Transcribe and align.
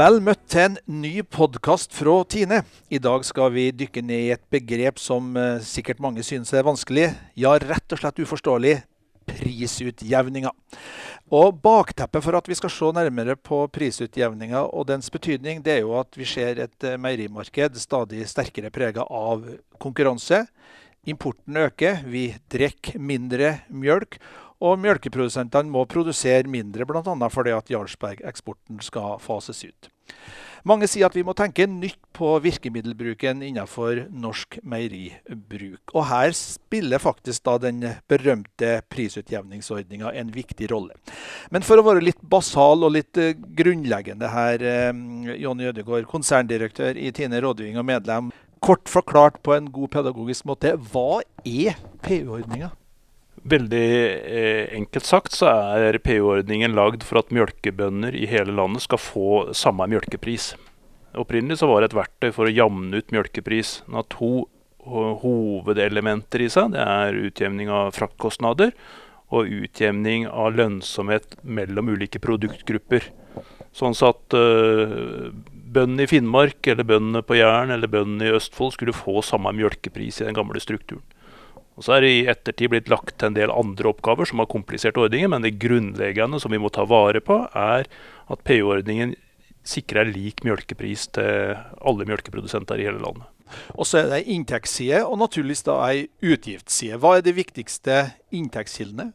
Vel 0.00 0.16
møtt 0.24 0.46
til 0.48 0.62
en 0.64 0.76
ny 0.88 1.20
podkast 1.28 1.92
fra 1.92 2.14
Tine. 2.24 2.62
I 2.88 2.96
dag 3.04 3.26
skal 3.28 3.50
vi 3.52 3.66
dykke 3.76 4.00
ned 4.00 4.22
i 4.22 4.30
et 4.32 4.40
begrep 4.48 4.96
som 5.02 5.36
eh, 5.36 5.60
sikkert 5.60 6.00
mange 6.00 6.24
synes 6.24 6.54
er 6.56 6.64
vanskelig, 6.64 7.10
ja 7.36 7.52
rett 7.60 7.92
og 7.92 8.00
slett 8.00 8.22
uforståelig 8.24 8.78
prisutjevninga. 9.28 10.54
Og 11.36 11.60
Bakteppet 11.60 12.24
for 12.24 12.40
at 12.40 12.48
vi 12.48 12.56
skal 12.56 12.72
se 12.72 12.88
nærmere 12.96 13.36
på 13.36 13.60
prisutjevninga 13.76 14.64
og 14.72 14.88
dens 14.88 15.12
betydning, 15.12 15.60
det 15.60 15.76
er 15.76 15.82
jo 15.84 15.98
at 16.00 16.16
vi 16.16 16.24
ser 16.24 16.64
et 16.64 16.88
eh, 16.88 16.96
meierimarked 16.96 17.76
stadig 17.76 18.24
sterkere 18.30 18.72
prega 18.72 19.04
av 19.04 19.44
konkurranse. 19.82 20.46
Importen 21.08 21.60
øker, 21.60 22.06
vi 22.08 22.30
drikker 22.52 22.96
mindre 22.96 23.58
mjølk. 23.68 24.16
Og 24.60 24.76
melkeprodusentene 24.82 25.72
må 25.72 25.86
produsere 25.88 26.48
mindre, 26.50 26.84
bl.a. 26.84 27.28
fordi 27.32 27.56
at 27.56 27.72
Jarlsberg-eksporten 27.72 28.82
skal 28.84 29.16
fases 29.24 29.64
ut. 29.64 29.90
Mange 30.68 30.84
sier 30.90 31.08
at 31.08 31.14
vi 31.16 31.22
må 31.24 31.32
tenke 31.36 31.64
nytt 31.64 32.00
på 32.16 32.34
virkemiddelbruken 32.44 33.40
innenfor 33.46 34.02
norsk 34.12 34.58
meieribruk. 34.60 35.94
Og 35.94 36.04
her 36.10 36.34
spiller 36.36 37.00
faktisk 37.00 37.46
da 37.48 37.54
den 37.62 37.80
berømte 38.10 38.74
prisutjevningsordninga 38.92 40.12
en 40.20 40.34
viktig 40.34 40.68
rolle. 40.72 40.98
Men 41.48 41.64
for 41.64 41.80
å 41.80 41.86
være 41.86 42.04
litt 42.04 42.20
basal 42.20 42.84
og 42.84 42.92
litt 42.98 43.20
eh, 43.20 43.32
grunnleggende 43.56 44.28
her, 44.34 44.60
eh, 44.60 44.92
Jonny 45.40 45.70
Ødegaard, 45.70 46.08
konserndirektør 46.10 47.00
i 47.00 47.08
Tine 47.16 47.40
Rådgivning 47.40 47.80
og 47.80 47.88
medlem. 47.94 48.28
Kort 48.60 48.92
forklart 48.92 49.40
på 49.40 49.56
en 49.56 49.72
god 49.72 49.94
pedagogisk 49.96 50.44
måte, 50.50 50.74
hva 50.92 51.22
er 51.48 51.80
PU-ordninga? 52.04 52.74
Veldig 53.40 53.86
eh, 54.20 54.66
enkelt 54.76 55.06
sagt 55.08 55.32
så 55.32 55.48
er 55.48 55.96
PU-ordningen 56.04 56.74
lagd 56.76 57.06
for 57.08 57.22
at 57.22 57.30
mjølkebønder 57.32 58.16
i 58.16 58.26
hele 58.28 58.52
landet 58.52 58.84
skal 58.84 59.00
få 59.00 59.30
samme 59.56 59.86
mjølkepris. 59.88 60.52
Opprinnelig 61.18 61.62
så 61.62 61.68
var 61.70 61.80
det 61.80 61.90
et 61.90 61.98
verktøy 61.98 62.34
for 62.36 62.46
å 62.46 62.52
jamne 62.52 63.00
ut 63.00 63.14
mjølkepris. 63.14 63.80
Den 63.86 63.96
har 63.96 64.10
to 64.12 64.32
hovedelementer 64.84 66.44
i 66.44 66.50
seg. 66.52 66.74
Det 66.74 66.84
er 66.84 67.22
utjevning 67.28 67.72
av 67.72 67.94
fraktkostnader 67.96 68.74
og 69.30 69.50
utjevning 69.62 70.26
av 70.28 70.54
lønnsomhet 70.58 71.38
mellom 71.42 71.92
ulike 71.94 72.20
produktgrupper. 72.22 73.08
Sånn 73.76 73.94
at 74.06 74.34
uh, 74.34 75.30
bøndene 75.70 76.06
i 76.06 76.10
Finnmark 76.10 76.66
eller 76.72 76.86
bøndene 76.86 77.22
på 77.22 77.38
Jæren 77.38 77.70
eller 77.74 77.90
bøndene 77.90 78.26
i 78.26 78.34
Østfold 78.34 78.74
skulle 78.74 78.96
få 78.96 79.22
samme 79.22 79.52
mjølkepris 79.54 80.20
i 80.20 80.26
den 80.26 80.38
gamle 80.38 80.62
strukturen. 80.62 81.04
Og 81.80 81.86
Så 81.86 81.94
er 81.96 82.04
det 82.04 82.12
i 82.12 82.24
ettertid 82.28 82.68
blitt 82.74 82.90
lagt 82.92 83.14
til 83.16 83.30
en 83.30 83.36
del 83.38 83.50
andre 83.54 83.88
oppgaver 83.88 84.28
som 84.28 84.42
har 84.42 84.50
komplisert 84.52 84.98
ordningen, 85.00 85.30
men 85.32 85.46
det 85.46 85.56
grunnleggende 85.62 86.36
som 86.42 86.52
vi 86.52 86.60
må 86.60 86.68
ta 86.68 86.84
vare 86.84 87.22
på, 87.24 87.38
er 87.56 87.88
at 88.28 88.42
PU-ordningen 88.44 89.14
sikrer 89.64 90.10
lik 90.12 90.44
mjølkepris 90.44 91.06
til 91.16 91.56
alle 91.56 92.04
mjølkeprodusenter 92.04 92.82
i 92.82 92.84
hele 92.84 93.00
landet. 93.00 93.24
Og 93.80 93.88
så 93.88 94.02
er 94.02 94.10
det 94.10 94.20
ei 94.20 94.36
inntektsside 94.36 95.00
og 95.06 95.16
naturligvis 95.24 95.64
da 95.66 95.78
ei 95.88 96.04
utgiftsside. 96.20 97.00
Hva 97.00 97.16
er 97.16 97.24
de 97.24 97.34
viktigste 97.40 97.96
inntektskildene? 98.28 99.10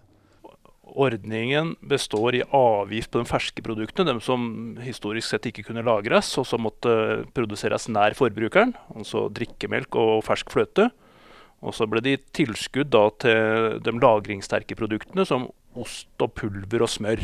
Ordningen 0.95 1.75
består 1.85 2.39
i 2.39 2.43
avgift 2.49 3.13
på 3.13 3.21
de 3.21 3.29
ferske 3.29 3.61
produktene, 3.61 4.09
de 4.09 4.25
som 4.25 4.75
historisk 4.81 5.29
sett 5.29 5.51
ikke 5.51 5.69
kunne 5.69 5.85
lagres, 5.85 6.33
og 6.41 6.49
som 6.49 6.65
måtte 6.65 7.25
produseres 7.37 7.85
nær 7.93 8.17
forbrukeren, 8.17 8.73
altså 8.97 9.27
drikkemelk 9.29 10.01
og 10.01 10.23
fersk 10.25 10.53
fløte. 10.55 10.89
Og 11.63 11.73
så 11.73 11.87
ble 11.89 12.01
det 12.03 12.15
gitt 12.15 12.27
tilskudd 12.41 12.91
da, 12.93 13.07
til 13.21 13.79
de 13.85 13.95
lagringssterke 13.95 14.77
produktene, 14.77 15.25
som 15.27 15.49
ost 15.75 16.21
og 16.23 16.35
pulver 16.37 16.85
og 16.85 16.91
smør. 16.91 17.23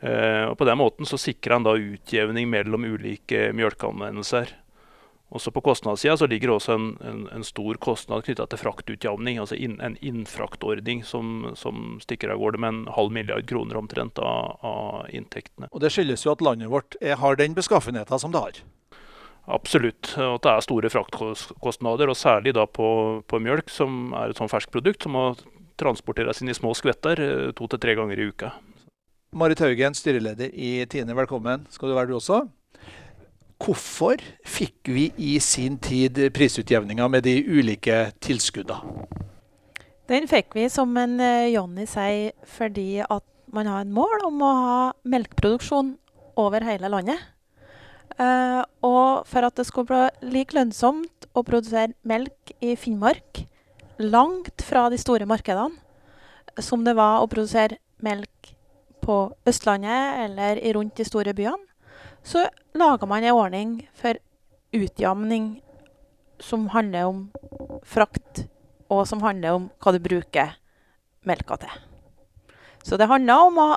Eh, 0.00 0.44
og 0.46 0.56
På 0.58 0.68
den 0.68 0.78
måten 0.78 1.08
så 1.08 1.18
sikrer 1.18 1.58
han 1.58 1.66
da 1.66 1.74
utjevning 1.74 2.48
mellom 2.50 2.86
ulike 2.86 3.50
mjølkeanvendelser. 3.56 4.54
Også 5.28 5.50
På 5.52 5.60
kostnadssida 5.60 6.26
ligger 6.26 6.48
det 6.48 6.54
også 6.54 6.74
en, 6.78 6.86
en, 7.04 7.18
en 7.36 7.44
stor 7.44 7.76
kostnad 7.84 8.24
knytta 8.24 8.46
til 8.48 8.62
fraktutjevning. 8.62 9.40
Altså 9.42 9.58
in, 9.60 9.76
en 9.84 9.98
innfraktordning 10.00 11.02
som, 11.04 11.50
som, 11.58 11.98
stikker 12.00 12.32
av 12.32 12.40
gårde 12.40 12.62
med 12.62 12.72
en 12.72 12.94
halv 12.96 13.12
milliard 13.12 13.44
kroner 13.50 13.76
omtrent 13.76 14.18
av, 14.24 14.56
av 14.64 15.10
inntektene. 15.12 15.68
Og 15.68 15.84
Det 15.84 15.92
skyldes 15.92 16.24
jo 16.24 16.32
at 16.32 16.44
landet 16.44 16.72
vårt 16.72 16.96
er, 17.02 17.18
har 17.20 17.36
den 17.36 17.58
beskaffenheten 17.58 18.22
som 18.22 18.32
det 18.32 18.44
har. 18.46 18.62
Absolutt. 19.48 20.12
At 20.20 20.44
det 20.44 20.52
er 20.52 20.64
store 20.64 20.90
fraktkostnader, 20.92 22.10
og 22.10 22.18
særlig 22.20 22.52
da 22.56 22.66
på, 22.68 22.88
på 23.24 23.40
mjølk, 23.40 23.70
som 23.72 24.12
er 24.16 24.32
et 24.32 24.40
sånn 24.40 24.52
produkt 24.68 25.06
som 25.06 25.16
må 25.16 25.24
transporteres 25.78 26.42
inn 26.42 26.52
i 26.52 26.56
små 26.56 26.74
skvetter 26.76 27.22
eh, 27.22 27.50
to 27.56 27.68
til 27.70 27.80
tre 27.80 27.94
ganger 27.96 28.20
i 28.20 28.28
uka. 28.28 28.52
Marit 29.38 29.60
Haugen, 29.62 29.94
styreleder 29.96 30.52
i 30.52 30.86
Tine, 30.90 31.14
velkommen 31.16 31.66
skal 31.72 31.90
du 31.90 31.96
være 31.96 32.10
du 32.10 32.16
også. 32.18 32.42
Hvorfor 33.58 34.20
fikk 34.46 34.90
vi 34.94 35.08
i 35.18 35.36
sin 35.42 35.78
tid 35.82 36.20
prisutjevninga 36.34 37.08
med 37.10 37.26
de 37.26 37.40
ulike 37.42 38.08
tilskudda? 38.24 38.78
Den 40.08 40.28
fikk 40.30 40.54
vi, 40.56 40.68
som 40.72 40.94
en 40.96 41.18
eh, 41.20 41.50
Jonny 41.52 41.88
sier, 41.88 42.36
fordi 42.48 43.02
at 43.04 43.24
man 43.52 43.68
har 43.68 43.84
en 43.84 43.92
mål 43.96 44.28
om 44.28 44.44
å 44.44 44.52
ha 44.60 44.78
melkeproduksjon 45.08 45.96
over 46.40 46.64
hele 46.64 46.90
landet. 46.92 47.20
Uh, 48.16 48.64
og 48.82 49.26
for 49.28 49.46
at 49.46 49.58
det 49.58 49.66
skulle 49.68 49.90
bli 49.90 50.32
like 50.32 50.56
lønnsomt 50.56 51.28
å 51.36 51.44
produsere 51.46 51.94
melk 52.08 52.54
i 52.64 52.74
Finnmark, 52.78 53.44
langt 53.98 54.64
fra 54.64 54.86
de 54.90 54.98
store 54.98 55.26
markedene, 55.28 55.76
som 56.58 56.82
det 56.86 56.96
var 56.98 57.20
å 57.22 57.30
produsere 57.30 57.78
melk 58.02 58.54
på 59.04 59.20
Østlandet 59.48 60.24
eller 60.24 60.60
rundt 60.74 60.96
de 60.98 61.06
store 61.06 61.34
byene, 61.36 61.62
så 62.26 62.48
laga 62.76 63.06
man 63.06 63.24
en 63.24 63.36
ordning 63.38 63.74
for 63.96 64.18
utjamning 64.74 65.60
som 66.42 66.68
handler 66.74 67.08
om 67.08 67.20
frakt, 67.86 68.46
og 68.88 69.06
som 69.08 69.22
handler 69.22 69.56
om 69.56 69.68
hva 69.82 69.94
du 69.94 70.00
bruker 70.02 70.56
melka 71.28 71.58
til. 71.62 71.72
Så 72.84 72.98
det 72.98 73.08
handla 73.10 73.38
om 73.46 73.58
å 73.62 73.68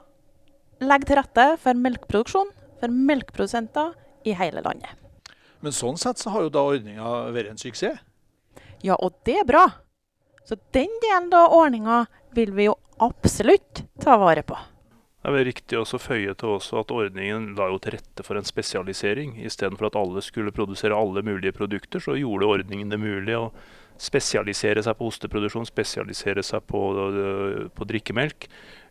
legge 0.81 1.09
til 1.09 1.19
rette 1.19 1.47
for 1.61 1.77
melkeproduksjon, 1.77 2.51
for 2.81 2.93
melkeprodusenter 3.11 3.93
i 4.23 4.35
hele 4.37 4.63
landet. 4.65 4.97
Men 5.61 5.75
sånn 5.75 5.99
sett 6.01 6.21
så 6.21 6.33
har 6.33 6.47
jo 6.47 6.53
da 6.53 6.63
ordninga 6.73 7.13
vært 7.33 7.53
en 7.53 7.61
suksess? 7.61 8.01
Ja, 8.81 8.95
og 8.97 9.19
det 9.27 9.37
er 9.43 9.47
bra. 9.47 9.67
Så 10.47 10.57
den 10.73 10.89
delen 11.03 11.29
av 11.37 11.53
ordninga 11.53 12.05
vil 12.33 12.53
vi 12.57 12.65
jo 12.65 12.75
absolutt 13.01 13.83
ta 14.01 14.17
vare 14.17 14.41
på. 14.45 14.57
Det 15.21 15.29
er 15.29 15.35
vel 15.35 15.45
riktig 15.45 15.77
å 15.77 15.85
føye 15.85 16.33
til 16.33 16.55
også 16.55 16.79
at 16.81 16.91
ordningen 16.93 17.51
la 17.53 17.67
jo 17.69 17.77
til 17.77 17.93
rette 17.93 18.25
for 18.25 18.39
en 18.39 18.47
spesialisering. 18.47 19.35
Istedenfor 19.45 19.91
at 19.91 19.97
alle 19.99 20.23
skulle 20.25 20.53
produsere 20.55 20.97
alle 20.97 21.21
mulige 21.21 21.53
produkter, 21.53 22.01
så 22.01 22.17
gjorde 22.17 22.49
ordningen 22.49 22.89
det 22.89 22.97
mulig 22.97 23.35
å 23.37 23.51
spesialisere 24.01 24.81
seg 24.81 24.97
på 24.97 25.11
osteproduksjon, 25.11 25.67
spesialisere 25.69 26.41
seg 26.41 26.65
på, 26.65 26.81
på 27.77 27.87
drikkemelk, 27.91 28.49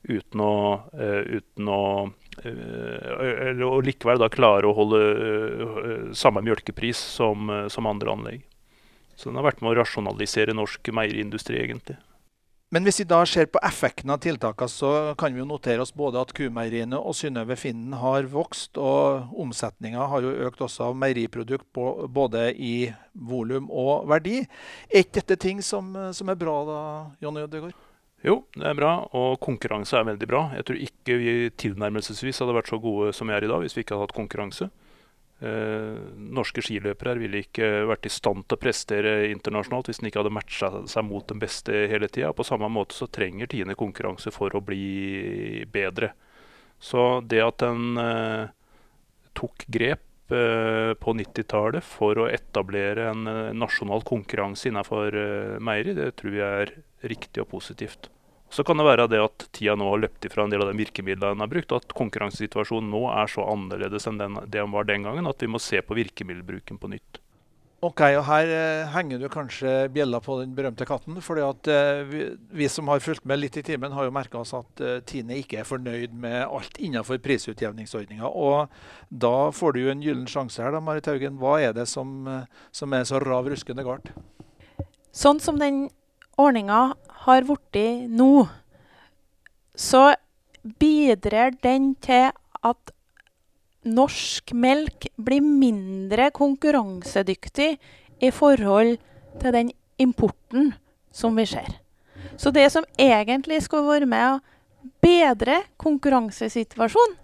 uten 0.08 0.42
å, 0.44 0.54
uh, 0.94 1.22
uten 1.38 1.70
å 1.70 1.82
uh, 2.08 3.64
Og 3.68 3.82
likevel 3.84 4.22
da 4.22 4.30
klare 4.32 4.68
å 4.68 4.76
holde 4.76 5.00
samme 6.16 6.42
mjølkepris 6.46 7.00
som, 7.18 7.50
som 7.68 7.88
andre 7.90 8.14
anlegg. 8.14 8.46
Så 9.16 9.28
den 9.28 9.36
har 9.36 9.50
vært 9.50 9.60
med 9.60 9.74
å 9.74 9.80
rasjonalisere 9.82 10.54
norsk 10.56 10.88
meieriindustri, 10.96 11.58
egentlig. 11.60 11.98
Men 12.70 12.86
hvis 12.86 13.00
vi 13.00 13.04
da 13.10 13.18
ser 13.26 13.48
på 13.50 13.58
effekten 13.66 14.12
av 14.14 14.20
tiltakene, 14.22 14.70
så 14.70 14.90
kan 15.18 15.34
vi 15.34 15.40
jo 15.42 15.46
notere 15.48 15.82
oss 15.82 15.90
både 15.90 16.20
at 16.22 16.30
kumeieriene 16.36 17.00
og 17.02 17.16
Synnøve 17.18 17.56
Finden 17.58 17.96
har 17.98 18.28
vokst, 18.30 18.78
og 18.78 19.34
omsetninga 19.42 20.06
har 20.12 20.22
jo 20.22 20.30
økt 20.46 20.62
også 20.62 20.86
av 20.86 20.98
meieriprodukt 21.02 21.66
både 22.14 22.44
i 22.54 22.92
volum 23.12 23.66
og 23.74 24.06
verdi. 24.12 24.44
Er 24.86 25.02
ikke 25.02 25.18
dette 25.18 25.40
ting 25.42 25.64
som, 25.66 25.90
som, 26.14 26.30
er 26.30 26.38
bra 26.38 26.56
da, 26.68 26.82
Jonny 27.26 27.42
Ødegaard? 27.42 27.89
Jo, 28.26 28.42
det 28.52 28.66
er 28.68 28.76
bra, 28.76 28.92
og 29.16 29.38
konkurranse 29.40 29.96
er 29.96 30.04
veldig 30.10 30.28
bra. 30.28 30.42
Jeg 30.58 30.66
tror 30.68 30.80
ikke 30.84 31.16
vi 31.16 31.34
tilnærmelsesvis 31.62 32.42
hadde 32.42 32.56
vært 32.58 32.68
så 32.68 32.78
gode 32.82 33.14
som 33.16 33.30
vi 33.30 33.36
er 33.36 33.46
i 33.46 33.50
dag 33.50 33.64
hvis 33.64 33.76
vi 33.78 33.84
ikke 33.84 33.96
hadde 33.96 34.10
hatt 34.10 34.16
konkurranse. 34.18 34.68
Eh, 35.40 36.00
norske 36.36 36.60
skiløpere 36.60 37.14
ville 37.16 37.40
ikke 37.40 37.86
vært 37.88 38.04
i 38.04 38.12
stand 38.12 38.44
til 38.44 38.58
å 38.58 38.60
prestere 38.60 39.14
internasjonalt 39.30 39.88
hvis 39.88 40.02
de 40.02 40.10
ikke 40.10 40.20
hadde 40.20 40.34
matcha 40.36 40.68
seg 40.92 41.06
mot 41.08 41.24
den 41.32 41.40
beste 41.40 41.86
hele 41.88 42.10
tida. 42.12 42.34
På 42.36 42.44
samme 42.44 42.68
måte 42.68 42.98
så 42.98 43.08
trenger 43.08 43.48
tiende 43.48 43.78
konkurranse 43.78 44.32
for 44.34 44.52
å 44.52 44.60
bli 44.64 45.64
bedre. 45.72 46.12
Så 46.80 47.22
det 47.24 47.40
at 47.44 47.64
en 47.64 47.96
eh, 48.04 48.52
tok 49.36 49.64
grep 49.72 50.32
eh, 50.32 50.92
på 51.00 51.16
90-tallet 51.16 51.88
for 51.88 52.20
å 52.20 52.28
etablere 52.28 53.08
en 53.14 53.24
eh, 53.32 53.56
nasjonal 53.56 54.04
konkurranse 54.04 54.68
innenfor 54.68 55.16
eh, 55.24 55.56
meieri, 55.56 55.96
det 55.96 56.12
tror 56.20 56.36
jeg 56.36 56.64
er 56.66 56.76
riktig 57.02 57.44
og 57.44 57.50
positivt. 57.52 58.10
Så 58.50 58.64
kan 58.66 58.80
det 58.80 58.84
være 58.88 59.06
det 59.06 59.20
at 59.22 59.46
tida 59.54 59.76
nå 59.78 59.86
har 59.92 60.02
løpt 60.02 60.26
ifra 60.26 60.42
en 60.42 60.50
del 60.50 60.64
av 60.64 60.72
de 60.72 60.80
virkemidlene 60.80 61.36
en 61.36 61.44
har 61.44 61.50
brukt, 61.52 61.70
og 61.70 61.84
at 61.84 61.94
konkurransesituasjonen 61.94 62.90
nå 62.90 63.04
er 63.12 63.30
så 63.30 63.46
annerledes 63.46 64.08
enn 64.10 64.18
den, 64.18 64.38
det 64.42 64.58
den 64.58 64.74
var 64.74 64.88
den 64.88 65.06
gangen, 65.06 65.30
at 65.30 65.42
vi 65.42 65.50
må 65.50 65.62
se 65.62 65.78
på 65.86 65.94
virkemiddelbruken 65.98 66.80
på 66.82 66.90
nytt. 66.90 67.20
Ok, 67.80 68.02
og 68.18 68.26
Her 68.26 68.50
eh, 68.52 68.90
henger 68.92 69.22
du 69.22 69.28
kanskje 69.32 69.70
bjella 69.94 70.18
på 70.20 70.34
den 70.42 70.50
berømte 70.52 70.84
katten. 70.84 71.16
fordi 71.24 71.44
at 71.46 71.68
eh, 71.72 72.02
vi, 72.10 72.24
vi, 72.52 72.68
som 72.68 72.90
har 72.92 73.00
fulgt 73.00 73.24
med 73.24 73.40
litt 73.40 73.56
i 73.56 73.62
timen, 73.64 73.94
har 73.96 74.04
jo 74.04 74.12
merka 74.12 74.42
oss 74.42 74.52
at 74.52 74.82
eh, 74.84 74.98
Tine 75.00 75.38
ikke 75.40 75.62
er 75.62 75.68
fornøyd 75.68 76.12
med 76.12 76.42
alt 76.42 76.76
innenfor 76.76 77.22
prisutjevningsordninga. 77.24 78.28
Og 78.28 78.68
da 79.08 79.48
får 79.56 79.72
du 79.72 79.80
jo 79.80 79.94
en 79.94 80.04
gyllen 80.04 80.28
sjanse 80.28 80.60
her, 80.60 80.74
da, 80.76 80.82
Marit 80.84 81.08
Haugen. 81.08 81.38
Hva 81.40 81.56
er 81.62 81.72
det 81.72 81.86
som, 81.88 82.18
eh, 82.28 82.66
som 82.68 82.92
er 82.92 83.08
så 83.08 83.22
rav 83.24 83.48
ruskende 83.48 83.86
galt? 83.86 84.12
Sånn 85.16 85.40
som 85.40 85.56
den 85.62 85.86
ordninga 86.40 86.80
har 87.24 87.46
blitt 87.48 88.08
nå, 88.10 88.48
så 89.74 90.10
bidrar 90.80 91.54
den 91.62 91.94
til 92.02 92.30
at 92.64 92.94
norsk 93.86 94.52
melk 94.52 95.08
blir 95.16 95.44
mindre 95.44 96.28
konkurransedyktig 96.36 97.70
i 98.20 98.30
forhold 98.30 98.98
til 99.40 99.54
den 99.56 99.70
importen 100.00 100.74
som 101.12 101.36
vi 101.36 101.46
ser. 101.48 101.78
Så 102.36 102.52
det 102.52 102.68
som 102.72 102.84
egentlig 102.98 103.62
skulle 103.64 103.88
være 103.88 104.08
med 104.08 104.26
å 104.28 104.40
bedre 105.00 105.62
konkurransesituasjonen, 105.80 107.16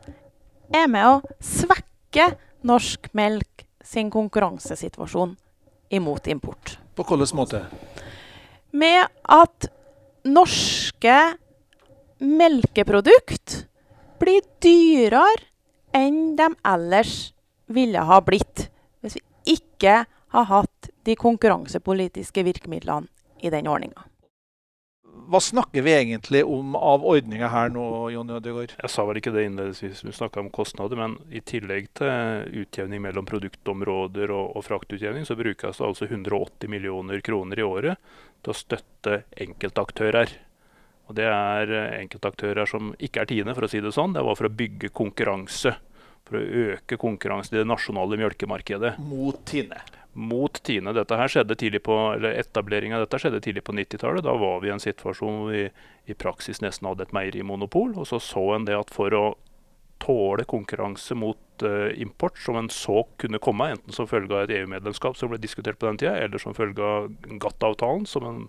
er 0.74 0.88
med 0.90 1.06
å 1.06 1.36
svekke 1.44 2.32
norsk 2.66 3.12
melk 3.14 3.66
sin 3.84 4.10
konkurransesituasjon 4.10 5.36
imot 5.94 6.26
import. 6.26 6.78
På 6.96 7.04
hvilken 7.06 7.38
måte? 7.38 7.62
Med 8.76 9.08
at 9.32 9.68
norske 10.26 11.16
melkeprodukt 12.20 13.62
blir 14.20 14.44
dyrere 14.64 15.46
enn 15.96 16.34
de 16.36 16.48
ellers 16.66 17.14
ville 17.72 18.02
ha 18.08 18.18
blitt 18.24 18.66
hvis 19.00 19.16
vi 19.18 19.56
ikke 19.56 20.02
har 20.34 20.48
hatt 20.50 20.90
de 21.06 21.16
konkurransepolitiske 21.16 22.44
virkemidlene 22.44 23.08
i 23.40 23.52
den 23.52 23.68
ordninga. 23.70 24.04
Hva 25.26 25.40
snakker 25.42 25.82
vi 25.82 25.90
egentlig 25.90 26.44
om 26.46 26.76
av 26.78 27.02
ordninger 27.04 27.50
her 27.50 27.70
nå, 27.74 27.84
Jon 28.14 28.30
Ødegaard? 28.30 28.76
Jeg 28.78 28.92
sa 28.92 29.02
vel 29.08 29.18
ikke 29.18 29.32
det 29.34 29.46
innledningsvis, 29.48 30.04
vi 30.06 30.14
snakka 30.14 30.38
om 30.44 30.52
kostnader. 30.54 30.98
Men 31.00 31.16
i 31.34 31.42
tillegg 31.42 31.88
til 31.98 32.62
utjevning 32.62 33.02
mellom 33.02 33.26
produktområder 33.26 34.30
og, 34.30 34.52
og 34.54 34.66
fraktutjevning, 34.68 35.26
så 35.26 35.34
brukes 35.38 35.80
det 35.80 35.88
altså 35.88 36.06
180 36.06 36.70
millioner 36.70 37.24
kroner 37.26 37.58
i 37.58 37.66
året 37.66 38.12
til 38.44 38.54
å 38.54 38.58
støtte 38.60 39.20
enkeltaktører. 39.42 40.36
Og 41.10 41.18
det 41.18 41.26
er 41.26 41.74
enkeltaktører 42.02 42.70
som 42.70 42.94
ikke 42.94 43.24
er 43.24 43.30
Tine, 43.30 43.54
for 43.58 43.66
å 43.66 43.70
si 43.70 43.82
det 43.82 43.94
sånn. 43.94 44.14
Det 44.14 44.22
var 44.26 44.38
for 44.38 44.46
å 44.46 44.56
bygge 44.62 44.94
konkurranse. 44.94 45.74
For 46.26 46.38
å 46.38 46.70
øke 46.70 46.98
konkurransen 47.02 47.58
i 47.58 47.60
det 47.64 47.68
nasjonale 47.70 48.18
mjølkemarkedet. 48.22 48.96
Mot 49.10 49.42
Tine? 49.46 49.82
Mot 50.16 50.62
Tine. 50.64 50.94
Dette 50.96 51.16
her 51.20 51.30
skjedde 51.30 51.56
tidlig 51.60 51.82
på, 51.84 51.94
eller 52.14 52.38
Etableringa 52.40 52.96
av 52.96 53.04
dette 53.04 53.20
skjedde 53.20 53.42
tidlig 53.44 53.62
på 53.66 53.74
90-tallet. 53.76 54.24
Da 54.24 54.32
var 54.40 54.62
vi 54.62 54.70
i 54.70 54.74
en 54.74 54.82
situasjon 54.82 55.40
hvor 55.42 55.50
vi 55.52 55.66
i 56.08 56.16
praksis 56.16 56.62
nesten 56.64 56.88
hadde 56.88 57.04
et 57.04 57.12
meierimonopol. 57.16 57.92
Og 58.00 58.08
så 58.08 58.20
så 58.22 58.46
en 58.54 58.64
det 58.68 58.78
at 58.78 58.92
for 58.94 59.12
å 59.16 59.26
tåle 60.02 60.44
konkurranse 60.48 61.16
mot 61.16 61.64
uh, 61.64 61.88
import, 62.00 62.38
som 62.40 62.58
en 62.60 62.70
så 62.72 63.02
kunne 63.20 63.40
komme, 63.42 63.70
enten 63.72 63.96
som 63.96 64.08
følge 64.08 64.34
av 64.34 64.44
et 64.44 64.56
EU-medlemskap 64.58 65.16
som 65.16 65.32
ble 65.32 65.40
diskutert 65.40 65.78
på 65.80 65.88
den 65.88 66.00
tida, 66.00 66.16
eller 66.20 66.40
som 66.42 66.56
følge 66.56 66.84
av 66.84 67.08
GATT-avtalen, 67.40 68.04
som 68.08 68.26
en 68.28 68.42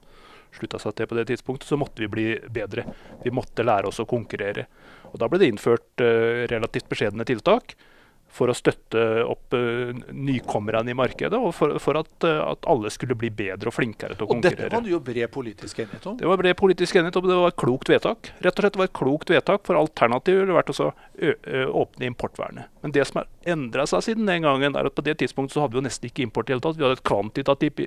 slutta 0.56 0.80
seg 0.82 0.96
til 0.98 1.08
på 1.08 1.16
det 1.20 1.28
tidspunktet, 1.32 1.68
så 1.70 1.80
måtte 1.80 2.04
vi 2.04 2.12
bli 2.12 2.28
bedre. 2.52 2.88
Vi 3.24 3.32
måtte 3.36 3.66
lære 3.68 3.92
oss 3.92 4.02
å 4.04 4.08
konkurrere. 4.10 4.68
Og 5.12 5.20
Da 5.22 5.30
ble 5.32 5.40
det 5.44 5.52
innført 5.52 6.04
uh, 6.04 6.48
relativt 6.52 6.90
beskjedne 6.92 7.28
tiltak 7.28 7.78
for 8.38 8.52
å 8.52 8.56
støtte 8.58 9.04
opp 9.26 9.56
uh, 9.58 9.94
nykommerne 10.14 10.94
i 10.94 10.98
markedet, 10.98 11.38
og 11.38 11.54
for, 11.58 11.78
for 11.84 12.00
at, 12.02 12.12
uh, 12.26 12.44
at, 12.52 12.68
alle 12.70 12.92
skulle 12.94 13.18
bli 13.20 13.32
bedre 13.34 13.72
og 13.72 13.76
flinkere 13.76 14.18
til 14.18 14.26
å 14.26 14.30
og 14.30 14.36
konkurrere. 14.36 14.54
Og 14.54 14.64
Dette 14.68 14.78
var 14.78 14.86
det 14.86 14.94
jo 14.94 15.02
bred 15.10 15.34
politisk 15.34 15.82
enighet 15.84 16.10
om? 16.12 16.18
Det 16.20 16.30
var 16.30 16.42
bred 16.42 16.58
politisk 16.60 17.00
enighet 17.00 17.20
om, 17.20 17.30
det 17.30 17.40
var 17.42 17.54
et 17.54 17.60
klokt 17.60 17.92
vedtak. 17.92 18.32
Rett 18.46 18.54
og 18.54 18.66
slett 18.66 18.80
var 18.82 18.90
et 18.90 18.98
klokt 19.02 19.34
vedtak, 19.34 19.66
for 19.68 19.80
alternativet 19.80 20.44
ville 20.46 20.58
vært 20.58 20.74
å 20.74 20.92
åpne 21.82 22.12
importvernet. 22.12 22.70
Men 22.86 22.94
det 22.94 23.08
som 23.10 23.22
har 23.22 23.30
endra 23.50 23.88
seg 23.90 24.04
siden 24.06 24.30
den 24.30 24.46
gangen, 24.46 24.76
er 24.78 24.88
at 24.88 24.96
på 24.96 25.04
det 25.06 25.18
tidspunktet 25.22 25.56
så 25.58 25.64
hadde 25.64 25.76
vi 25.76 25.82
jo 25.82 25.86
nesten 25.88 26.10
ikke 26.10 26.26
import 26.28 26.50
i 26.50 26.54
hele 26.54 26.64
tatt. 26.64 26.78
Vi 26.78 26.86
hadde 26.86 27.00
et 27.00 27.08
kvantitativt, 27.08 27.82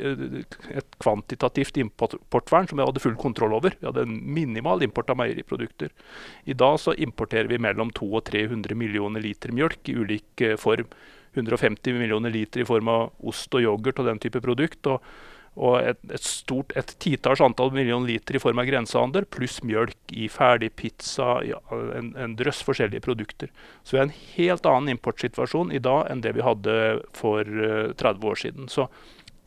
et 0.80 0.98
kvantitativt 1.00 1.78
importvern 1.80 2.68
som 2.68 2.80
vi 2.80 2.86
hadde 2.88 3.02
full 3.02 3.16
kontroll 3.20 3.54
over. 3.56 3.76
Vi 3.78 3.86
hadde 3.86 4.04
en 4.04 4.18
minimal 4.34 4.82
import 4.84 5.12
av 5.12 5.20
meieriprodukter. 5.22 5.94
I 6.50 6.56
dag 6.58 6.80
så 6.82 6.96
importerer 6.98 7.48
vi 7.50 7.60
mellom 7.62 7.94
200 7.94 8.10
og 8.20 8.24
300 8.26 8.76
millioner 8.78 9.22
liter 9.22 9.52
mjølk 9.54 9.90
i 9.90 9.96
ulik 9.96 10.39
Eh, 10.40 10.56
form. 10.60 10.92
150 11.34 11.92
millioner 11.94 12.30
liter 12.30 12.60
i 12.60 12.66
form 12.66 12.88
av 12.90 13.28
ost 13.30 13.54
og 13.54 13.62
yoghurt 13.62 14.00
og 14.02 14.08
den 14.08 14.18
type 14.18 14.40
produkt. 14.42 14.86
og, 14.90 15.04
og 15.58 15.76
et, 15.82 15.98
et, 16.14 16.74
et 16.78 16.92
titalls 17.02 17.42
antall 17.42 17.72
millioner 17.74 18.12
liter 18.12 18.38
i 18.38 18.40
form 18.42 18.60
av 18.62 18.68
grensehandel, 18.68 19.26
pluss 19.34 19.58
mjølk 19.66 20.14
i 20.14 20.28
ferdig 20.30 20.70
pizza, 20.78 21.40
en, 21.98 22.12
en, 22.14 22.36
drøss 22.38 22.62
forskjellige 22.66 23.02
produkter. 23.04 23.50
Så 23.82 23.94
vi 23.94 24.00
har 24.00 24.08
en 24.08 24.18
helt 24.36 24.68
annen 24.70 24.94
importsituasjon 24.94 25.74
i 25.74 25.82
dag 25.82 26.10
enn 26.10 26.22
det 26.24 26.36
vi 26.38 26.46
hadde 26.46 26.76
for 27.16 27.42
uh, 27.46 27.90
eh, 27.90 27.96
30 27.98 28.30
år 28.30 28.42
siden. 28.44 28.70
Så 28.70 28.86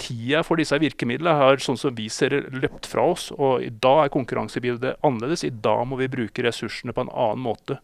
tida 0.01 0.43
for 0.43 0.59
disse 0.59 0.77
virkemidlene 0.81 1.37
har 1.39 1.63
sånn 1.63 1.79
som 1.79 1.95
vi 1.95 2.09
ser 2.11 2.35
løpt 2.51 2.89
fra 2.89 3.05
oss. 3.13 3.29
Og 3.35 3.63
i 3.63 3.71
dag 3.71 4.05
er 4.05 4.13
konkurransebildet 4.13 4.99
annerledes. 5.05 5.45
I 5.47 5.55
dag 5.55 5.85
må 5.87 5.99
vi 6.01 6.11
bruke 6.11 6.45
ressursene 6.45 6.95
på 6.95 7.05
en 7.05 7.13
annen 7.13 7.43
måte. 7.47 7.79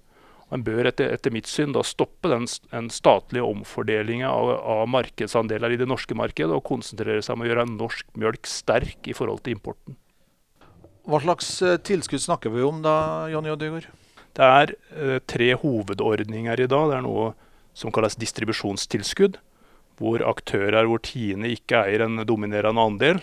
Man 0.50 0.63
bør 0.66 0.90
etter, 0.90 1.12
etter, 1.13 1.34
mitt 1.34 1.50
syn 1.50 1.75
da 1.75 1.84
stoppe 1.86 2.31
den, 2.31 2.48
den 2.72 2.90
statlige 2.94 3.46
omfordelinga 3.46 4.31
av, 4.34 4.51
av, 4.57 4.84
markedsandeler 4.90 5.75
i 5.75 5.80
det 5.81 5.88
norske 5.90 6.18
markedet, 6.18 6.56
og 6.56 6.66
konsentrere 6.66 7.22
seg 7.22 7.38
om 7.38 7.46
å 7.46 7.50
gjøre 7.50 7.68
norsk 7.69 8.10
mjølk 8.18 8.50
sterk 8.50 9.10
i 9.10 9.16
forhold 9.18 9.44
til 9.46 9.60
importen. 9.60 9.98
Hva 11.10 11.22
slags 11.22 11.51
uh, 11.66 11.78
tilskudd 11.81 12.25
snakker 12.25 12.54
vi 12.54 12.66
om 12.66 12.81
da, 12.86 12.96
Jonny 13.30 13.54
Oddegård? 13.54 13.90
Det 14.40 14.46
er 14.46 14.74
eh, 14.94 15.18
tre 15.28 15.48
hovedordninger 15.57 16.62
i 16.62 16.68
dag. 16.69 16.92
Det 16.92 16.98
er 17.00 17.04
noe 17.04 17.31
som 17.78 17.92
kalles 17.92 18.18
distribusjonstilskudd, 18.22 19.40
hvor 20.00 20.24
aktører 20.24 20.88
hvor 20.88 21.02
Tine 21.04 21.50
ikke 21.52 21.81
eier 21.88 22.06
en 22.06 22.22
dominerende 22.30 22.86
andel, 22.92 23.19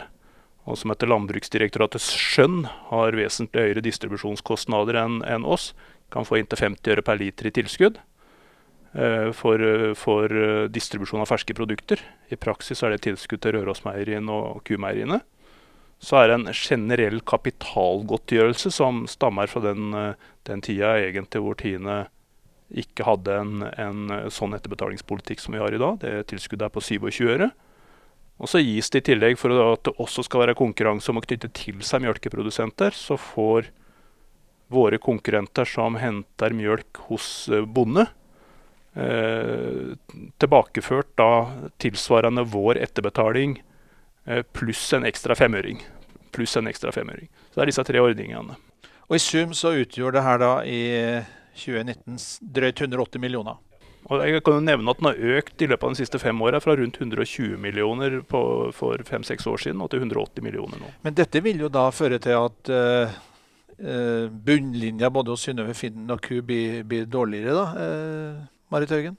og 0.66 0.78
som 0.80 0.90
etter 0.90 1.08
Landbruksdirektoratets 1.08 2.10
skjønn 2.18 2.64
har 2.90 3.16
vesentlig 3.16 3.68
høyere 3.68 3.84
distribusjonskostnader 3.86 4.98
enn 4.98 5.20
en 5.24 5.46
oss, 5.46 5.70
kan 6.12 6.26
få 6.26 6.40
inntil 6.40 6.60
50 6.60 6.94
øre 6.94 7.04
per 7.04 7.18
liter 7.20 7.48
i 7.48 7.54
tilskudd 7.54 7.98
eh, 8.94 9.30
for, 9.36 9.62
for, 9.98 10.32
eh, 10.32 10.66
distribusjon 10.72 11.22
av 11.24 11.30
ferske 11.30 11.56
produkter. 11.56 12.02
I 12.30 12.38
praksis 12.40 12.82
er 12.82 12.94
det 12.94 13.04
tilskudd 13.06 13.42
til 13.42 13.56
Rørosmeieriene 13.58 14.32
og 14.32 14.62
Kumeieriene. 14.68 15.22
Så 16.02 16.18
er 16.20 16.28
det 16.28 16.36
en 16.36 16.52
generell 16.52 17.22
kapitalgodtgjørelse 17.24 18.72
som 18.74 19.06
stammer 19.10 19.48
fra 19.50 19.64
den, 19.70 19.94
eh, 19.96 20.28
den 20.48 20.62
tida 20.64 20.96
egentlig 21.00 21.42
hvor 21.42 21.58
Tine 21.60 22.04
ikke 22.66 23.06
hadde 23.06 23.34
en, 23.38 23.62
en, 23.78 24.00
sånn 24.32 24.56
etterbetalingspolitikk 24.56 25.40
som 25.42 25.54
vi 25.54 25.62
har 25.62 25.74
i 25.74 25.80
dag. 25.80 26.00
Det 26.02 26.26
tilskuddet 26.32 26.66
er 26.66 26.74
på 26.74 26.82
27 26.82 27.30
øre. 27.30 27.50
Og 28.42 28.50
så 28.50 28.60
gis 28.60 28.90
det 28.92 29.04
i 29.04 29.06
tillegg, 29.12 29.38
for 29.40 29.54
at 29.54 29.86
det 29.86 29.94
også 30.02 30.26
skal 30.26 30.42
være 30.42 30.56
konkurranse 30.58 31.08
om 31.12 31.20
å 31.20 31.24
knytte 31.24 31.48
til 31.56 31.78
seg 31.86 32.02
melkeprodusenter, 32.04 32.92
så 32.92 33.16
får 33.16 33.70
våre 34.72 34.98
konkurrenter 34.98 35.68
som 35.68 35.98
henter 36.00 36.54
mjølk 36.56 37.02
hos 37.08 37.48
eh, 37.48 37.64
bonde. 37.64 38.06
Eh, 38.96 39.92
tilbakeført 40.40 41.12
da 41.20 41.30
tilsvarende 41.82 42.46
vår 42.48 42.80
etterbetaling 42.86 43.58
eh, 44.26 44.42
pluss 44.42 44.88
en 44.96 45.04
ekstra 45.04 45.36
femøring. 45.38 45.82
Pluss 46.32 46.56
en 46.56 46.66
ekstra 46.70 46.92
femøring. 46.92 47.28
Så 47.50 47.60
det 47.60 47.66
er 47.66 47.72
disse 47.72 47.86
tre 47.86 48.02
ordningene. 48.02 48.58
Og 49.06 49.18
I 49.18 49.22
sum 49.22 49.52
så 49.54 49.76
utgjør 49.78 50.16
det 50.16 50.24
her 50.26 50.40
da 50.42 50.52
i 50.66 50.80
2019 51.56 52.18
drøyt 52.56 52.82
180 52.82 53.22
millioner. 53.22 53.60
Og 54.06 54.22
jeg 54.22 54.42
kan 54.46 54.60
jo 54.60 54.62
nevne 54.62 54.92
at 54.92 55.00
Den 55.00 55.08
har 55.08 55.38
økt 55.38 55.62
i 55.62 55.68
løpet 55.70 55.86
av 55.86 55.94
de 55.94 56.00
siste 56.00 56.20
fem 56.22 56.42
åra, 56.42 56.60
fra 56.62 56.76
rundt 56.78 56.98
120 57.00 57.56
millioner 57.58 58.20
på, 58.28 58.40
for 58.76 59.02
fem-seks 59.06 59.46
år 59.50 59.62
siden 59.64 59.82
og 59.82 59.90
til 59.90 60.04
180 60.04 60.44
millioner 60.46 60.80
nå. 60.80 60.90
Men 61.02 61.16
dette 61.18 61.42
vil 61.42 61.64
jo 61.66 61.70
da 61.72 61.88
føre 61.94 62.20
til 62.22 62.38
at 62.38 62.70
uh, 62.70 62.76
eh, 62.76 63.16
bunnlinja 63.76 65.10
både 65.12 65.34
hos 65.34 65.42
Synnøve 65.44 65.74
Finden 65.76 66.10
og 66.10 66.22
Ku 66.24 66.40
blir, 66.42 66.82
blir, 66.88 67.04
dårligere, 67.06 67.52
da, 67.52 67.64
eh, 67.82 68.38
Marit 68.72 68.90
Haugen? 68.90 69.18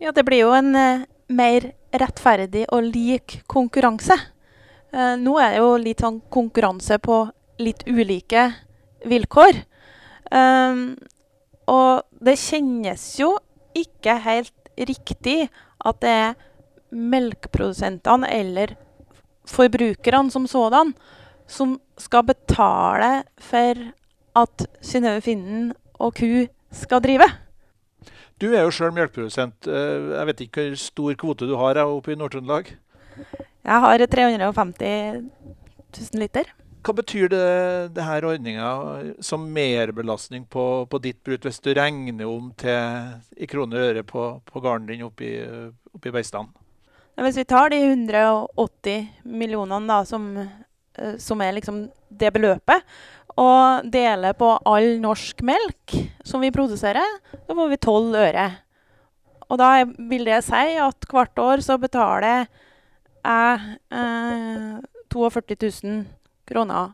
Ja, 0.00 0.12
det 0.14 0.24
blir 0.24 0.44
jo 0.44 0.52
en 0.54 0.74
eh, 0.78 1.06
mer 1.28 1.72
rettferdig 1.90 2.66
og 2.72 2.86
lik 2.94 3.40
konkurranse. 3.50 4.14
Eh, 4.92 5.16
nå 5.18 5.34
er 5.42 5.56
det 5.56 5.62
jo 5.64 5.72
litt 5.82 6.04
sånn 6.04 6.20
konkurranse 6.30 7.00
på 7.02 7.24
litt 7.58 7.82
ulike 7.90 8.52
vilkår. 9.08 9.64
Og 11.68 12.22
det 12.22 12.34
kjennes 12.38 13.02
jo 13.18 13.32
ikke 13.74 14.14
helt 14.22 14.70
riktig 14.78 15.48
at 15.78 16.00
det 16.04 16.12
er 16.12 16.36
melkeprodusentene 16.94 18.28
eller 18.30 18.76
forbrukerne 19.48 20.30
som 20.30 20.46
sådan 20.46 20.92
som 21.48 21.78
skal 21.98 22.26
betale 22.28 23.24
for 23.40 23.80
at 24.38 24.66
Synnøve 24.84 25.22
Finden 25.24 25.72
og 25.98 26.14
ku 26.18 26.46
skal 26.70 27.02
drive. 27.02 27.26
Du 28.38 28.52
er 28.52 28.62
jo 28.62 28.74
sjøl 28.74 28.92
melkeprodusent. 28.94 29.66
Eh, 29.66 30.12
jeg 30.14 30.28
vet 30.30 30.44
ikke 30.44 30.68
hvor 30.68 30.78
stor 30.78 31.16
kvote 31.18 31.48
du 31.48 31.56
har 31.58 31.80
oppe 31.82 32.14
i 32.14 32.18
Nord-Trøndelag? 32.18 32.70
Jeg 33.66 33.82
har 33.84 34.06
350 34.06 35.24
000 35.98 36.22
liter. 36.22 36.52
Hva 36.86 36.94
betyr 36.94 37.26
det, 37.32 37.48
det 37.96 38.04
her 38.06 38.24
ordninga 38.24 38.68
som 39.24 39.48
merbelastning 39.52 40.46
på, 40.48 40.86
på 40.88 41.00
ditt 41.02 41.18
bruk, 41.26 41.42
hvis 41.44 41.58
du 41.60 41.72
regner 41.74 42.28
om 42.30 42.52
til 42.56 43.10
i 43.36 43.48
kroner 43.50 43.80
og 43.80 43.90
øre 43.90 44.04
på, 44.06 44.28
på 44.46 44.62
gården 44.62 44.86
din 44.88 45.04
oppe 45.04 45.26
i, 45.26 46.12
Beistand? 46.12 46.54
Hvis 47.18 47.40
vi 47.40 47.44
tar 47.50 47.74
de 47.74 47.82
180 47.82 49.08
millionene 49.26 49.90
da, 49.90 50.04
som, 50.06 50.30
som 51.22 51.40
er 51.44 51.56
liksom 51.56 51.86
det 52.08 52.32
beløpet, 52.34 52.84
og 53.38 53.86
deler 53.92 54.34
på 54.38 54.50
all 54.66 54.96
norsk 55.02 55.42
melk 55.46 55.94
som 56.26 56.42
vi 56.42 56.50
produserer, 56.54 57.18
da 57.46 57.54
får 57.54 57.70
vi 57.70 57.78
12 57.78 58.16
øre. 58.18 58.46
Og 59.48 59.60
da 59.60 59.70
vil 59.86 60.26
det 60.28 60.42
si 60.44 60.76
at 60.82 61.08
hvert 61.08 61.40
år 61.40 61.62
så 61.64 61.78
betaler 61.80 62.48
jeg 63.24 63.76
eh, 63.94 64.80
42 65.08 65.56
000 65.84 66.02
kroner 66.48 66.92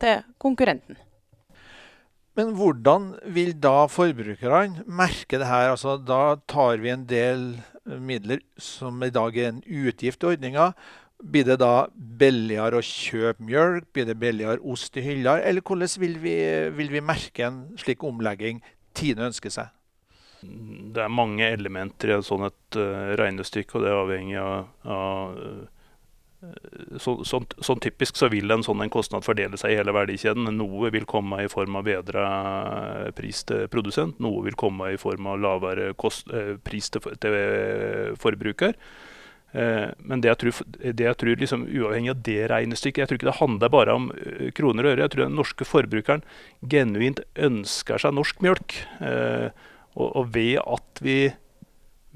til 0.00 0.20
konkurrenten. 0.40 0.98
Men 2.38 2.54
hvordan 2.56 3.10
vil 3.34 3.52
da 3.58 3.84
forbrukerne 3.90 4.84
merke 4.86 5.40
det 5.40 5.48
her? 5.48 5.72
Altså, 5.72 5.96
da 5.98 6.38
tar 6.48 6.80
vi 6.80 6.92
en 6.92 7.04
del 7.08 7.60
midler 7.84 8.40
som 8.60 9.02
i 9.02 9.10
dag 9.12 9.36
er 9.36 9.50
en 9.50 9.62
utgift 9.64 10.22
i 10.22 10.34
ordninga. 10.34 10.70
Blir 11.20 11.44
det 11.44 11.58
da 11.60 11.88
billigere 11.92 12.80
å 12.80 12.84
kjøpe 12.84 13.44
mjølk? 13.44 13.90
Blir 13.94 14.08
det 14.08 14.16
billigere 14.20 14.62
ost 14.64 14.96
i 14.96 15.04
hylla? 15.04 15.38
Eller 15.44 15.64
hvordan 15.64 15.90
vil 16.00 16.16
vi, 16.22 16.36
vil 16.76 16.92
vi 16.92 17.04
merke 17.04 17.48
en 17.48 17.60
slik 17.80 18.04
omlegging 18.06 18.62
Tine 18.96 19.28
ønsker 19.28 19.52
seg? 19.54 19.68
Det 20.40 21.02
er 21.04 21.12
mange 21.12 21.44
elementer 21.52 22.10
i 22.10 22.16
et 22.16 22.26
sånt 22.26 22.78
uh, 22.80 23.12
regnestykke, 23.20 23.76
og 23.76 23.84
det 23.84 23.90
er 23.90 23.98
avhengig 24.00 24.38
av, 24.40 24.70
av 24.88 25.36
så, 26.96 27.18
så, 27.24 27.42
sånn, 27.60 27.80
typisk 27.84 28.16
så 28.16 28.30
vil 28.32 28.50
en 28.52 28.64
sånn 28.64 28.80
en 28.80 28.92
kostnad 28.92 29.26
fordele 29.26 29.58
seg 29.60 29.74
i 29.74 29.78
hele 29.80 29.92
verdikjeden. 29.92 30.48
Noe 30.56 30.88
vil 30.94 31.06
komme 31.08 31.42
i 31.44 31.50
form 31.52 31.76
av 31.76 31.84
bedre 31.88 32.24
pris 33.16 33.42
til 33.48 33.66
produsent, 33.72 34.20
noe 34.24 34.46
vil 34.46 34.56
komme 34.58 34.94
i 34.94 35.00
form 35.00 35.28
av 35.30 35.40
lavere 35.42 35.92
kost, 36.00 36.32
eh, 36.32 36.54
pris 36.64 36.88
til, 36.94 37.04
til 37.20 38.16
forbruker. 38.20 38.76
Eh, 39.52 39.90
men 39.98 40.22
det 40.22 40.30
jeg 40.30 40.40
tror, 40.42 40.62
det 40.78 41.06
jeg 41.06 41.18
tror 41.18 41.42
liksom, 41.42 41.66
uavhengig 41.66 42.12
av 42.12 42.22
det 42.22 42.38
regnestykket 42.52 43.02
Jeg 43.02 43.10
tror 43.10 43.18
ikke 43.18 43.30
det 43.32 43.38
handler 43.40 43.72
bare 43.74 43.96
om 43.98 44.08
eh, 44.14 44.48
kroner 44.54 44.86
og 44.86 44.94
øre. 44.94 45.04
Jeg 45.04 45.14
tror 45.14 45.26
den 45.26 45.38
norske 45.38 45.66
forbrukeren 45.66 46.24
genuint 46.62 47.22
ønsker 47.34 48.02
seg 48.02 48.16
norsk 48.16 48.42
mjølk. 48.44 48.80
Og, 49.98 50.06
og 50.06 50.34
ved 50.34 50.60
at 50.62 51.02
vi 51.02 51.20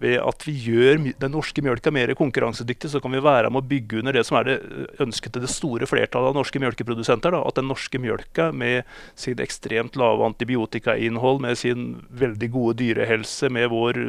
ved 0.00 0.18
at 0.18 0.42
vi 0.42 0.54
gjør 0.58 0.98
den 1.22 1.32
norske 1.32 1.62
mjølka 1.62 1.92
mer 1.94 2.10
konkurransedyktig, 2.18 2.90
så 2.90 3.00
kan 3.02 3.14
vi 3.14 3.22
være 3.22 3.50
med 3.52 3.62
å 3.62 3.68
bygge 3.70 4.00
under 4.00 4.16
det 4.16 4.24
som 4.26 4.40
er 4.40 4.48
det 4.48 4.56
ønsket 5.02 5.36
til 5.36 5.44
det 5.44 5.52
store 5.52 5.86
flertallet 5.86 6.32
av 6.32 6.38
norske 6.38 6.58
mjølkeprodusenter. 6.62 7.34
Da. 7.34 7.42
At 7.46 7.60
den 7.60 7.70
norske 7.70 8.00
mjølka 8.02 8.50
med 8.50 8.90
sin 9.18 9.42
ekstremt 9.42 9.98
lave 10.00 10.26
antibiotikainnhold, 10.32 11.42
med 11.46 11.60
sin 11.60 11.86
veldig 12.10 12.50
gode 12.56 12.78
dyrehelse, 12.82 13.52
med 13.54 13.70
vår 13.70 14.02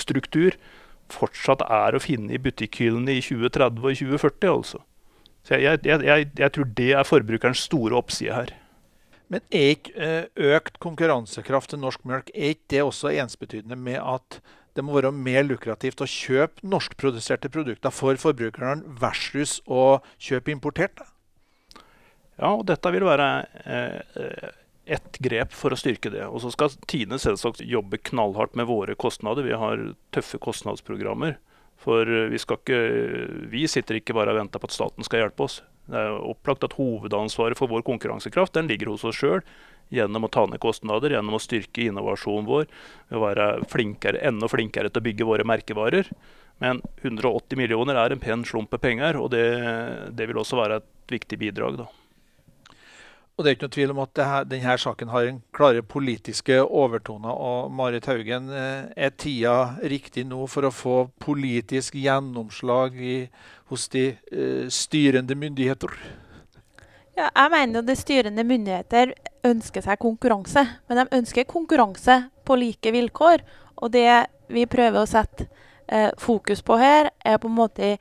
struktur, 0.00 0.56
fortsatt 1.12 1.64
er 1.64 1.96
å 1.96 2.02
finne 2.02 2.34
i 2.34 2.42
butikkhyllene 2.42 3.18
i 3.18 3.24
2030 3.24 3.82
og 3.82 3.98
2040. 4.02 4.52
altså. 4.52 4.82
Så 5.46 5.56
jeg, 5.56 5.80
jeg, 5.86 6.04
jeg, 6.04 6.30
jeg 6.38 6.54
tror 6.54 6.72
det 6.76 6.90
er 6.92 7.08
forbrukerens 7.08 7.64
store 7.68 7.96
oppside 7.96 8.34
her. 8.34 8.54
Men 9.32 9.44
er 9.52 9.74
ikke 9.74 9.92
eh, 10.00 10.54
økt 10.56 10.78
konkurransekraft 10.80 11.72
til 11.72 11.82
norsk 11.82 12.04
melk 12.08 12.30
er 12.32 12.54
ikke 12.54 12.72
det 12.72 12.84
også 12.84 13.12
ensbetydende 13.12 13.76
med 13.76 14.00
at 14.00 14.40
det 14.76 14.84
må 14.86 14.94
være 14.94 15.10
mer 15.12 15.42
lukrativt 15.44 16.00
å 16.04 16.08
kjøpe 16.08 16.64
norskproduserte 16.68 17.50
produkter 17.52 17.92
for 17.92 18.16
forbrukerne 18.20 18.96
versus 19.00 19.58
å 19.66 19.98
kjøpe 20.22 20.52
importerte? 20.54 21.04
Ja, 22.38 22.52
og 22.54 22.68
dette 22.70 22.92
vil 22.94 23.04
være 23.08 23.28
eh, 23.66 24.52
ett 24.88 25.18
grep 25.24 25.54
for 25.56 25.74
å 25.74 25.78
styrke 25.78 26.12
det. 26.14 26.24
Og 26.26 26.42
så 26.42 26.52
skal 26.54 26.74
Tine 26.90 27.20
selvsagt 27.20 27.62
jobbe 27.64 28.00
knallhardt 28.10 28.56
med 28.58 28.68
våre 28.70 28.96
kostnader. 28.98 29.46
Vi 29.46 29.56
har 29.56 29.90
tøffe 30.14 30.40
kostnadsprogrammer. 30.42 31.38
For 31.78 32.08
vi, 32.32 32.38
ikke, 32.42 32.78
vi 33.52 33.66
sitter 33.70 34.00
ikke 34.00 34.16
bare 34.16 34.34
og 34.34 34.40
venter 34.40 34.58
på 34.58 34.66
at 34.66 34.74
staten 34.74 35.06
skal 35.06 35.22
hjelpe 35.22 35.46
oss. 35.46 35.60
Det 35.88 35.96
er 35.96 36.16
opplagt 36.18 36.66
at 36.66 36.74
hovedansvaret 36.76 37.56
for 37.58 37.70
vår 37.70 37.84
konkurransekraft 37.86 38.56
den 38.58 38.68
ligger 38.68 38.90
hos 38.92 39.06
oss 39.08 39.20
sjøl 39.20 39.40
gjennom 39.94 40.26
å 40.26 40.32
ta 40.32 40.44
ned 40.44 40.60
kostnader, 40.60 41.14
gjennom 41.14 41.38
å 41.38 41.40
styrke 41.40 41.86
innovasjonen 41.88 42.48
vår, 42.48 42.66
ved 43.08 43.16
å 43.16 43.22
være 43.22 43.46
flinkere, 43.72 44.20
enda 44.28 44.50
flinkere 44.52 44.90
til 44.92 45.00
å 45.00 45.06
bygge 45.06 45.28
våre 45.28 45.46
merkevarer. 45.48 46.10
Men 46.60 46.82
180 47.00 47.56
millioner 47.56 47.96
er 47.96 48.12
en 48.12 48.20
pen 48.20 48.44
slump 48.44 48.74
penger, 48.82 49.16
og 49.16 49.30
det, 49.32 49.46
det, 50.18 50.26
vil 50.28 50.42
også 50.42 50.58
være 50.58 50.80
et 50.82 51.14
viktig 51.14 51.38
bidrag. 51.40 51.78
da. 51.80 51.88
Og 53.38 53.44
Det 53.44 53.50
er 53.50 53.54
ikke 53.54 53.66
noe 53.68 53.74
tvil 53.76 53.92
om 53.92 53.98
at 54.02 54.20
denne 54.50 54.72
saken 54.82 55.10
har 55.12 55.28
en 55.28 55.36
klare 55.54 55.82
politiske 55.86 56.56
overtoner. 56.58 57.30
og 57.30 57.70
Marit 57.70 58.06
Haugen, 58.06 58.50
eh, 58.50 58.90
er 58.96 59.10
tida 59.10 59.78
riktig 59.78 60.26
nå 60.26 60.48
for 60.48 60.62
å 60.62 60.74
få 60.74 61.10
politisk 61.20 61.94
gjennomslag 61.94 62.96
i, 62.98 63.28
hos 63.68 63.86
de 63.88 64.16
uh, 64.32 64.66
styrende 64.68 65.36
myndigheter? 65.36 65.88
Ja, 67.16 67.28
jeg 67.36 67.50
mener 67.50 67.78
at 67.78 67.86
de 67.86 67.94
styrende 67.94 68.42
myndigheter 68.42 69.14
ønsker 69.44 69.82
seg 69.82 69.98
konkurranse. 69.98 70.66
Men 70.88 70.96
de 70.96 71.18
ønsker 71.20 71.44
konkurranse 71.44 72.30
på 72.44 72.56
like 72.56 72.90
vilkår. 72.90 73.44
Og 73.76 73.92
det 73.92 74.26
vi 74.48 74.66
prøver 74.66 75.04
å 75.04 75.06
sette 75.06 75.46
uh, 75.92 76.10
fokus 76.18 76.62
på 76.62 76.74
her, 76.80 77.12
er 77.24 77.38
på 77.38 77.46
en 77.46 77.54
måte 77.54 77.98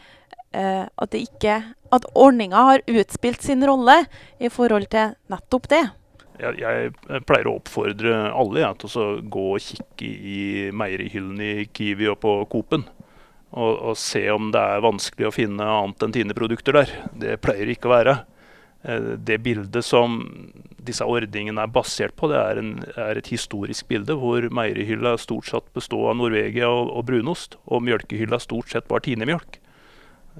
at, 0.51 1.13
ikke, 1.13 1.58
at 1.94 2.06
ordninga 2.18 2.62
har 2.70 2.84
utspilt 2.88 3.44
sin 3.44 3.66
rolle 3.68 3.98
i 4.39 4.50
forhold 4.50 4.88
til 4.94 5.12
nettopp 5.30 5.68
det. 5.74 5.82
Jeg, 6.38 6.58
jeg 6.62 7.24
pleier 7.25 7.50
å 7.50 7.56
oppfordre 7.58 8.13
alle 8.30 8.62
ja, 8.62 8.70
til 8.77 8.94
å 9.01 9.08
gå 9.25 9.46
og 9.56 9.63
kikke 9.63 10.08
i 10.08 10.39
meierihyllene 10.70 11.50
i 11.63 11.68
Kiwi 11.74 12.12
og 12.12 12.20
på 12.22 12.34
Coop-en. 12.51 12.86
Og, 13.58 13.72
og, 13.74 13.94
se 13.98 14.22
om 14.30 14.51
det 14.54 14.62
er 14.62 14.84
vanskelig 14.84 15.30
å 15.30 15.34
finne 15.34 15.66
annet 15.66 16.04
enn 16.04 16.13
Tine-produkter 16.13 16.77
der. 16.77 16.92
Det 17.18 17.38
pleier 17.42 17.72
ikke 17.72 17.89
å 17.89 17.96
være. 17.96 18.16
Eh, 18.84 19.13
det 19.18 19.39
bildet 19.46 19.86
som 19.88 20.20
disse 20.88 21.06
ordningene 21.08 21.63
er 21.63 21.72
basert 21.74 22.16
på, 22.20 22.30
det 22.32 22.38
er, 22.38 22.62
en, 22.62 22.74
er 22.94 23.20
et 23.20 23.32
historisk 23.32 23.88
bilde 23.89 24.18
hvor 24.20 24.46
meierihylla 24.54 25.16
stort 25.22 25.50
sett 25.50 25.72
bestod 25.75 26.12
av 26.12 26.20
Norvegia 26.20 26.70
og, 26.70 26.92
og, 26.92 27.08
brunost, 27.10 27.58
og 27.66 27.82
mjølkehylla 27.88 28.39
stort 28.44 28.75
sett 28.75 28.92
var 28.92 29.01
Tine-mjølk. 29.08 29.58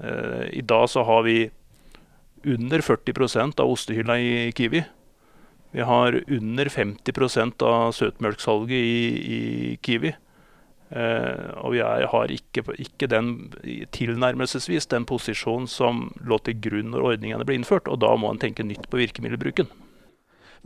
Eh, 0.04 0.46
I 0.58 0.62
dag 0.62 0.88
så 0.90 1.02
har 1.02 1.22
vi 1.22 1.50
under 2.44 2.80
40% 2.80 3.60
av 3.60 3.70
ostehylla 3.70 4.18
i 4.18 4.52
Kiwi. 4.52 4.84
Vi 5.70 5.80
har 5.80 6.22
under 6.26 6.68
50 6.68 7.62
av 7.62 7.92
søtmelksalget 7.92 8.78
i, 8.78 9.02
i 9.34 9.76
Kiwi. 9.82 10.14
Eh, 10.88 11.48
og 11.60 11.74
vi 11.74 11.82
er, 11.84 12.06
har 12.08 12.32
ikke, 12.32 12.64
ikke 12.80 13.08
den 13.10 13.50
tilnærmelsesvis 13.92 14.88
den 14.88 15.04
posisjonen 15.04 15.68
som 15.68 16.06
lå 16.24 16.38
til 16.40 16.56
grunn 16.64 16.94
når 16.94 17.10
ordningene 17.12 17.44
ble 17.44 17.58
innført. 17.58 17.90
Og 17.90 18.00
da 18.00 18.14
må 18.16 18.32
en 18.32 18.40
tenke 18.40 18.64
nytt 18.64 18.88
på 18.88 19.00
virkemiddelbruken. 19.02 19.68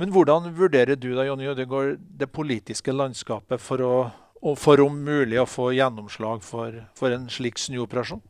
Men 0.00 0.12
hvordan 0.14 0.52
vurderer 0.56 0.96
du 0.96 1.10
da, 1.16 1.26
Jonny 1.26 1.50
Ødegaard, 1.50 1.98
det 2.00 2.30
politiske 2.32 2.94
landskapet 2.94 3.60
for, 3.60 3.82
å, 3.82 4.54
for 4.56 4.80
om 4.80 5.02
mulig 5.04 5.40
å 5.42 5.48
få 5.48 5.72
gjennomslag 5.76 6.46
for, 6.46 6.78
for 6.96 7.12
en 7.12 7.28
slik 7.32 7.60
snuoperasjon? 7.60 8.22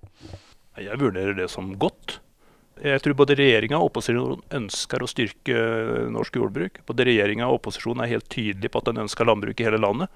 Jeg 0.81 1.01
vurderer 1.01 1.37
det 1.37 1.49
som 1.53 1.75
godt. 1.79 2.19
Jeg 2.83 3.03
tror 3.05 3.15
både 3.21 3.37
regjeringa 3.39 3.79
og 3.79 3.91
opposisjonen 3.91 4.41
ønsker 4.57 5.03
å 5.05 5.11
styrke 5.11 5.59
norsk 6.11 6.39
jordbruk. 6.41 6.81
Både 6.89 7.07
regjeringa 7.07 7.47
og 7.47 7.61
opposisjonen 7.61 8.03
er 8.05 8.15
helt 8.15 8.31
tydelige 8.33 8.73
på 8.73 8.81
at 8.81 8.89
den 8.89 9.03
ønsker 9.05 9.29
landbruk 9.29 9.61
i 9.61 9.67
hele 9.69 9.81
landet. 9.83 10.11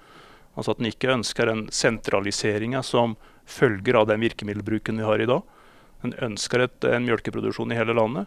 Altså 0.57 0.73
at 0.73 0.81
en 0.81 0.89
ikke 0.89 1.13
ønsker 1.13 1.51
den 1.51 1.67
sentraliseringa 1.75 2.81
som 2.87 3.15
følger 3.47 4.01
av 4.01 4.09
den 4.11 4.25
virkemiddelbruken 4.25 4.99
vi 4.99 5.07
har 5.07 5.23
i 5.23 5.29
dag. 5.29 5.45
En 6.05 6.17
ønsker 6.31 6.65
et, 6.65 6.89
en 6.89 7.07
melkeproduksjon 7.07 7.73
i 7.73 7.79
hele 7.79 7.95
landet. 7.97 8.27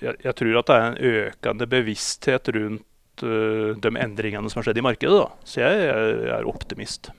Jeg, 0.00 0.16
jeg, 0.24 0.34
tror 0.38 0.58
at 0.58 0.70
det 0.70 0.76
er 0.76 0.86
en 0.86 1.00
økende 1.10 1.68
bevissthet 1.70 2.50
rundt 2.56 3.26
uh, 3.26 3.74
de 3.78 3.92
endringene 3.92 4.50
som 4.50 4.62
har 4.62 4.70
skjedd 4.70 4.80
i 4.80 4.86
markedet. 4.86 5.20
Da. 5.20 5.28
Så 5.46 5.60
jeg, 5.62 5.84
jeg, 5.90 6.30
er 6.38 6.50
optimist. 6.50 7.12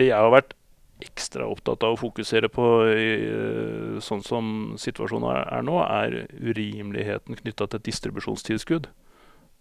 Det 0.00 0.10
jeg 0.10 0.18
har 0.18 0.32
vært 0.34 0.57
ekstra 1.04 1.46
opptatt 1.46 1.84
av 1.86 1.94
å 1.94 2.00
fokusere 2.00 2.50
på 2.52 2.66
uh, 2.88 3.98
sånn 4.02 4.24
som 4.26 4.54
situasjonen 4.80 5.30
er 5.44 5.66
nå, 5.66 5.78
er 5.84 6.24
urimeligheten 6.38 7.38
knytta 7.42 7.70
til 7.70 7.84
distribusjonstilskudd. 7.90 8.90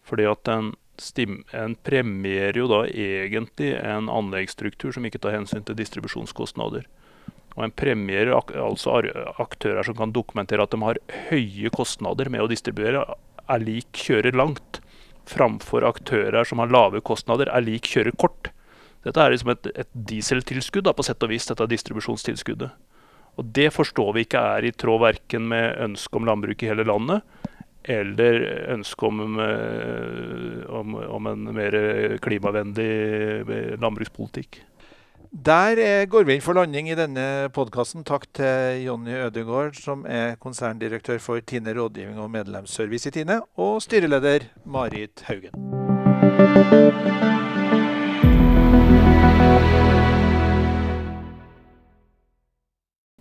Fordi 0.07 0.27
at 0.29 0.49
en 0.51 0.75
en 0.97 1.75
premierer 1.75 2.57
jo 2.57 2.67
da 2.67 2.85
egentlig 2.89 3.75
en 3.77 4.09
anleggsstruktur 4.09 4.91
som 4.91 5.05
ikke 5.05 5.19
tar 5.21 5.35
hensyn 5.35 5.63
til 5.63 5.77
distribusjonskostnader. 5.77 6.87
Og 7.57 7.63
en 7.65 7.73
premierer 7.73 8.33
ak 8.37 8.53
altså 8.53 9.01
aktører 9.37 9.83
som 9.83 9.97
kan 9.97 10.13
dokumentere 10.13 10.63
at 10.63 10.71
de 10.71 10.81
har 10.81 10.99
høye 11.29 11.69
kostnader 11.73 12.29
med 12.29 12.41
å 12.41 12.49
distribuere, 12.49 13.05
er 13.47 13.63
lik 13.63 13.93
kjører 13.93 14.35
langt, 14.35 14.81
framfor 15.27 15.85
aktører 15.87 16.45
som 16.45 16.59
har 16.59 16.71
lave 16.71 17.01
kostnader, 17.01 17.49
er 17.49 17.65
lik 17.65 17.87
kjører 17.89 18.15
kort. 18.17 18.51
Dette 19.07 19.23
er 19.23 19.31
liksom 19.31 19.53
et, 19.53 19.69
et 19.85 19.91
dieseltilskudd 20.11 20.89
på 20.91 21.05
sett 21.05 21.23
og 21.23 21.31
vis, 21.31 21.47
dette 21.47 21.69
distribusjonstilskuddet. 21.71 22.71
Og 23.37 23.51
Det 23.53 23.69
forstår 23.71 24.13
vi 24.15 24.25
ikke 24.25 24.41
er 24.57 24.65
i 24.67 24.73
tråd 24.73 25.03
verken 25.05 25.47
med 25.51 25.77
ønsket 25.87 26.19
om 26.19 26.27
landbruk 26.27 26.63
i 26.63 26.71
hele 26.71 26.87
landet, 26.87 27.21
eller 27.87 28.39
ønsket 28.73 29.07
om, 29.07 29.37
eh, 29.39 30.63
om, 30.75 30.95
om 30.95 31.29
en 31.31 31.51
mer 31.55 31.77
klimavennlig 32.23 32.89
eh, 33.45 33.77
landbrukspolitikk. 33.79 34.59
Der 35.31 35.79
eh, 35.79 36.05
går 36.09 36.27
vi 36.27 36.35
inn 36.35 36.43
for 36.43 36.57
landing 36.57 36.89
i 36.91 36.97
denne 36.99 37.47
podkasten. 37.55 38.03
Takk 38.07 38.27
til 38.35 38.83
Jonny 38.87 39.15
Ødegaard, 39.27 39.79
som 39.79 40.03
er 40.09 40.35
konserndirektør 40.41 41.21
for 41.23 41.39
Tine 41.39 41.77
rådgivning 41.77 42.19
og 42.19 42.31
medlemsservice 42.33 43.07
i 43.07 43.15
Tine, 43.21 43.41
og 43.55 43.79
styreleder 43.85 44.49
Marit 44.65 45.23
Haugen. 45.29 45.55